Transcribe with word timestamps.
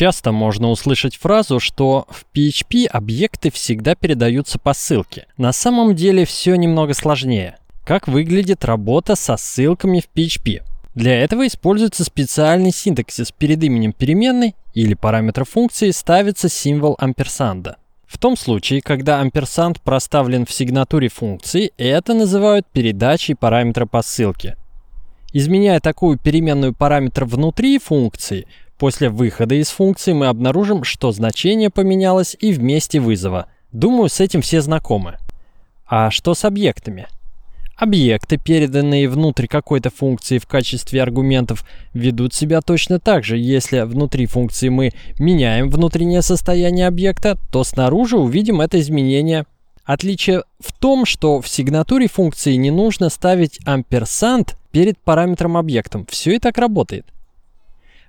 Часто 0.00 0.32
можно 0.32 0.70
услышать 0.70 1.18
фразу, 1.18 1.60
что 1.60 2.06
в 2.08 2.24
PHP 2.34 2.86
объекты 2.86 3.50
всегда 3.50 3.94
передаются 3.94 4.58
по 4.58 4.72
ссылке. 4.72 5.26
На 5.36 5.52
самом 5.52 5.94
деле 5.94 6.24
все 6.24 6.54
немного 6.54 6.94
сложнее. 6.94 7.58
Как 7.84 8.08
выглядит 8.08 8.64
работа 8.64 9.14
со 9.14 9.36
ссылками 9.36 10.00
в 10.00 10.08
PHP? 10.16 10.62
Для 10.94 11.22
этого 11.22 11.46
используется 11.46 12.02
специальный 12.04 12.72
синтаксис. 12.72 13.30
Перед 13.30 13.62
именем 13.62 13.92
переменной 13.92 14.54
или 14.72 14.94
параметра 14.94 15.44
функции 15.44 15.90
ставится 15.90 16.48
символ 16.48 16.96
амперсанда. 16.98 17.76
В 18.06 18.16
том 18.16 18.38
случае, 18.38 18.80
когда 18.80 19.20
амперсанд 19.20 19.82
проставлен 19.82 20.46
в 20.46 20.50
сигнатуре 20.50 21.10
функции, 21.10 21.72
это 21.76 22.14
называют 22.14 22.66
передачей 22.72 23.34
параметра 23.34 23.84
по 23.84 24.00
ссылке. 24.00 24.56
Изменяя 25.34 25.78
такую 25.78 26.18
переменную 26.18 26.74
параметр 26.74 27.26
внутри 27.26 27.78
функции, 27.78 28.46
после 28.80 29.10
выхода 29.10 29.54
из 29.54 29.68
функции 29.68 30.14
мы 30.14 30.26
обнаружим, 30.28 30.84
что 30.84 31.12
значение 31.12 31.68
поменялось 31.68 32.34
и 32.40 32.50
в 32.50 32.62
месте 32.62 32.98
вызова. 32.98 33.46
Думаю, 33.72 34.08
с 34.08 34.20
этим 34.20 34.40
все 34.40 34.62
знакомы. 34.62 35.18
А 35.86 36.10
что 36.10 36.34
с 36.34 36.46
объектами? 36.46 37.06
Объекты, 37.76 38.38
переданные 38.38 39.06
внутрь 39.06 39.46
какой-то 39.48 39.90
функции 39.90 40.38
в 40.38 40.46
качестве 40.46 41.02
аргументов, 41.02 41.66
ведут 41.92 42.32
себя 42.32 42.62
точно 42.62 42.98
так 42.98 43.22
же. 43.22 43.36
Если 43.36 43.80
внутри 43.80 44.24
функции 44.24 44.70
мы 44.70 44.92
меняем 45.18 45.68
внутреннее 45.68 46.22
состояние 46.22 46.86
объекта, 46.86 47.36
то 47.52 47.64
снаружи 47.64 48.16
увидим 48.16 48.62
это 48.62 48.80
изменение. 48.80 49.44
Отличие 49.84 50.44
в 50.58 50.72
том, 50.72 51.04
что 51.04 51.42
в 51.42 51.48
сигнатуре 51.48 52.08
функции 52.08 52.54
не 52.54 52.70
нужно 52.70 53.10
ставить 53.10 53.60
амперсанд 53.66 54.56
перед 54.72 54.98
параметром 54.98 55.58
объектом. 55.58 56.06
Все 56.08 56.36
и 56.36 56.38
так 56.38 56.56
работает. 56.56 57.04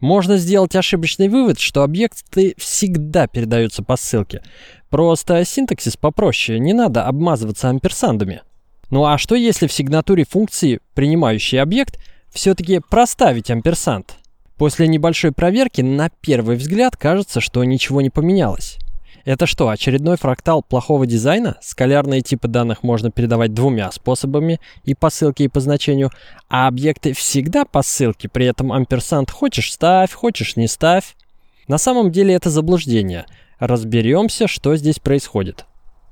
Можно 0.00 0.36
сделать 0.36 0.76
ошибочный 0.76 1.28
вывод, 1.28 1.58
что 1.58 1.82
объекты 1.82 2.54
всегда 2.58 3.26
передаются 3.26 3.82
по 3.82 3.96
ссылке. 3.96 4.42
Просто 4.90 5.44
синтаксис 5.44 5.96
попроще, 5.96 6.58
не 6.58 6.72
надо 6.72 7.04
обмазываться 7.04 7.68
амперсандами. 7.70 8.42
Ну 8.90 9.04
а 9.04 9.18
что 9.18 9.34
если 9.34 9.66
в 9.66 9.72
сигнатуре 9.72 10.24
функции, 10.24 10.80
принимающий 10.94 11.60
объект, 11.60 11.98
все-таки 12.30 12.80
проставить 12.80 13.50
амперсант? 13.50 14.16
После 14.56 14.86
небольшой 14.88 15.32
проверки 15.32 15.80
на 15.80 16.08
первый 16.08 16.56
взгляд 16.56 16.96
кажется, 16.96 17.40
что 17.40 17.64
ничего 17.64 18.00
не 18.00 18.10
поменялось. 18.10 18.78
Это 19.26 19.46
что, 19.46 19.70
очередной 19.70 20.16
фрактал 20.16 20.62
плохого 20.62 21.04
дизайна? 21.04 21.56
Скалярные 21.60 22.20
типы 22.20 22.46
данных 22.46 22.84
можно 22.84 23.10
передавать 23.10 23.52
двумя 23.52 23.90
способами, 23.90 24.60
и 24.84 24.94
по 24.94 25.10
ссылке, 25.10 25.44
и 25.44 25.48
по 25.48 25.58
значению, 25.58 26.12
а 26.48 26.68
объекты 26.68 27.12
всегда 27.12 27.64
по 27.64 27.82
ссылке, 27.82 28.28
при 28.28 28.46
этом 28.46 28.72
амперсант 28.72 29.32
хочешь 29.32 29.72
ставь, 29.72 30.12
хочешь 30.12 30.54
не 30.54 30.68
ставь. 30.68 31.16
На 31.66 31.76
самом 31.76 32.12
деле 32.12 32.34
это 32.34 32.50
заблуждение. 32.50 33.26
Разберемся, 33.58 34.46
что 34.46 34.76
здесь 34.76 35.00
происходит. 35.00 35.66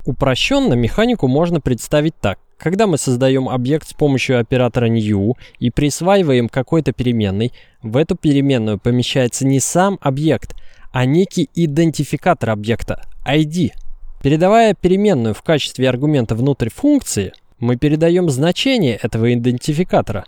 Упрощенно 0.05 0.75
механику 0.75 1.29
можно 1.29 1.61
представить 1.61 2.17
так. 2.21 2.41
Когда 2.59 2.89
мы 2.89 2.99
создаем 2.99 3.49
объект 3.49 3.89
с 3.89 3.93
помощью 3.93 4.41
оператора 4.41 4.87
new 4.87 5.37
и 5.61 5.71
присваиваем 5.71 6.49
какой-то 6.49 6.93
переменной, 6.93 7.53
в 7.81 7.97
эту 7.97 8.17
переменную 8.17 8.81
помещается 8.81 9.47
не 9.47 9.61
сам 9.61 9.99
объект, 10.01 10.57
а 10.95 11.07
некий 11.07 11.51
идентификатор 11.57 12.51
объекта, 12.51 13.03
ID. 13.27 13.73
Передавая 14.23 14.75
переменную 14.75 15.35
в 15.35 15.43
качестве 15.43 15.89
аргумента 15.89 16.37
внутрь 16.37 16.69
функции, 16.71 17.33
мы 17.59 17.75
передаем 17.75 18.31
значение 18.31 18.95
этого 19.03 19.35
идентификатора. 19.35 20.25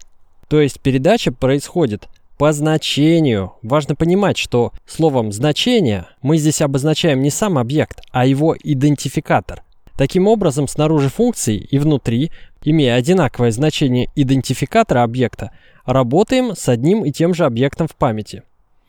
То 0.49 0.61
есть 0.61 0.81
передача 0.81 1.31
происходит 1.31 2.09
по 2.37 2.53
значению. 2.53 3.53
Важно 3.63 3.95
понимать, 3.95 4.39
что 4.39 4.73
словом 4.87 5.31
«значение» 5.31 6.07
мы 6.21 6.37
здесь 6.37 6.61
обозначаем 6.61 7.23
не 7.23 7.31
сам 7.31 7.59
объект, 7.59 8.01
а 8.11 8.27
его 8.27 8.57
идентификатор. 8.61 9.63
Таким 9.97 10.27
образом, 10.27 10.67
снаружи 10.67 11.11
функции 11.11 11.59
и 11.59 11.79
внутри, 11.79 12.33
имея 12.65 12.97
одинаковое 12.97 13.53
значение 13.53 14.09
идентификатора 14.17 15.05
объекта, 15.05 15.53
работаем 15.85 16.57
с 16.57 16.69
одним 16.69 17.05
и 17.05 17.13
тем 17.13 17.35
же 17.35 17.45
объектом 17.45 17.87
в 17.87 17.95
памяти. 17.95 18.43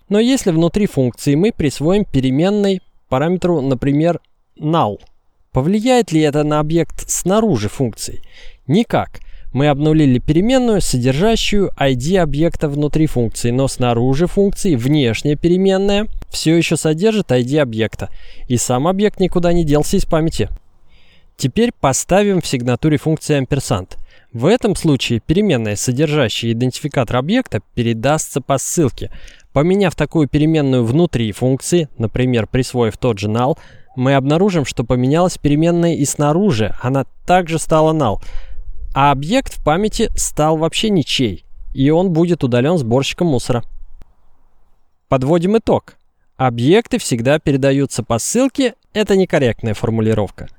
Но 0.10 0.20
если 0.20 0.52
внутри 0.52 0.88
функции 0.88 1.36
мы 1.36 1.52
присвоим 1.52 2.06
переменной 2.06 2.82
параметру, 3.10 3.62
например, 3.62 4.20
null, 4.60 5.00
повлияет 5.52 6.12
ли 6.12 6.22
это 6.22 6.44
на 6.44 6.60
объект 6.60 7.10
снаружи 7.10 7.70
функции? 7.70 8.22
Никак. 8.68 9.20
Мы 9.54 9.70
обнулили 9.70 10.20
переменную, 10.20 10.82
содержащую 10.82 11.72
ID 11.80 12.18
объекта 12.20 12.68
внутри 12.70 13.08
функции, 13.08 13.50
но 13.52 13.68
снаружи 13.68 14.28
функции 14.28 14.76
внешняя 14.76 15.36
переменная 15.36 16.08
все 16.30 16.56
еще 16.56 16.76
содержит 16.76 17.32
ID 17.32 17.60
объекта, 17.60 18.10
и 18.48 18.58
сам 18.58 18.88
объект 18.88 19.20
никуда 19.20 19.54
не 19.54 19.64
делся 19.64 19.98
из 19.98 20.06
памяти. 20.06 20.50
Теперь 21.38 21.72
поставим 21.72 22.42
в 22.42 22.48
сигнатуре 22.48 22.98
функции 22.98 23.36
амперсант. 23.36 23.98
В 24.34 24.46
этом 24.46 24.76
случае 24.76 25.22
переменная, 25.26 25.76
содержащая 25.76 26.52
идентификатор 26.52 27.18
объекта, 27.18 27.62
передастся 27.74 28.42
по 28.42 28.58
ссылке. 28.58 29.12
Поменяв 29.58 29.96
такую 29.96 30.28
переменную 30.28 30.86
внутри 30.86 31.32
функции, 31.32 31.90
например, 31.98 32.46
присвоив 32.46 32.96
тот 32.96 33.18
же 33.18 33.28
null, 33.28 33.58
мы 33.96 34.14
обнаружим, 34.14 34.66
что 34.66 34.84
поменялась 34.84 35.40
переменная 35.40 35.96
и 35.96 36.06
снаружи, 36.06 36.76
она 36.80 37.08
также 37.26 37.58
стала 37.58 37.92
null. 37.92 38.22
А 38.94 39.10
объект 39.10 39.52
в 39.58 39.64
памяти 39.64 40.12
стал 40.16 40.58
вообще 40.58 40.92
ничей, 40.92 41.44
и 41.74 41.90
он 41.90 42.14
будет 42.14 42.44
удален 42.44 42.78
сборщиком 42.78 43.30
мусора. 43.30 43.64
Подводим 45.08 45.58
итог. 45.58 45.96
Объекты 46.36 47.00
всегда 47.00 47.40
передаются 47.40 48.04
по 48.04 48.20
ссылке, 48.20 48.76
это 48.94 49.16
некорректная 49.16 49.74
формулировка. 49.74 50.50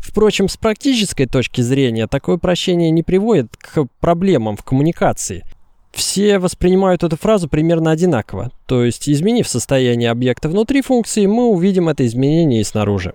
Впрочем, 0.00 0.48
с 0.48 0.56
практической 0.56 1.26
точки 1.26 1.60
зрения 1.60 2.08
такое 2.08 2.34
упрощение 2.34 2.90
не 2.90 3.04
приводит 3.04 3.56
к 3.56 3.86
проблемам 4.00 4.56
в 4.56 4.64
коммуникации. 4.64 5.44
Все 5.94 6.38
воспринимают 6.38 7.04
эту 7.04 7.16
фразу 7.16 7.48
примерно 7.48 7.92
одинаково, 7.92 8.50
то 8.66 8.84
есть 8.84 9.08
изменив 9.08 9.46
состояние 9.46 10.10
объекта 10.10 10.48
внутри 10.48 10.82
функции, 10.82 11.26
мы 11.26 11.46
увидим 11.46 11.88
это 11.88 12.04
изменение 12.04 12.60
и 12.60 12.64
снаружи. 12.64 13.14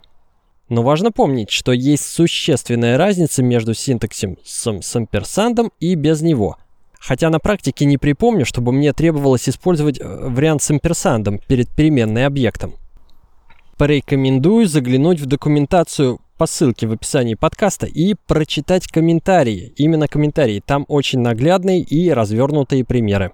Но 0.70 0.84
важно 0.84 1.12
помнить, 1.12 1.50
что 1.50 1.74
есть 1.74 2.08
существенная 2.08 2.98
разница 2.98 3.44
между 3.44 3.74
синтаксисом 3.74 4.82
с 4.82 4.96
амперсандом 4.96 5.72
и 5.80 5.96
без 5.96 6.22
него. 6.22 6.58
Хотя 7.00 7.30
на 7.30 7.40
практике 7.40 7.86
не 7.86 7.98
припомню, 7.98 8.46
чтобы 8.46 8.72
мне 8.72 8.94
требовалось 8.94 9.50
использовать 9.50 10.00
э, 10.00 10.04
вариант 10.06 10.62
с 10.62 10.70
амперсандом 10.70 11.40
перед 11.40 11.70
переменной 11.70 12.26
объектом. 12.26 12.76
Порекомендую 13.78 14.68
заглянуть 14.68 15.20
в 15.20 15.26
документацию 15.26 16.20
по 16.40 16.48
ссылке 16.48 16.88
в 16.88 16.94
описании 16.94 17.36
подкаста 17.36 17.86
и 17.86 18.16
прочитать 18.16 18.88
комментарии. 18.88 19.74
Именно 19.76 20.08
комментарии. 20.08 20.64
Там 20.66 20.86
очень 20.88 21.20
наглядные 21.20 21.82
и 21.82 22.10
развернутые 22.10 22.86
примеры. 22.86 23.34